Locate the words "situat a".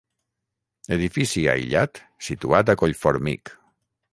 2.29-2.77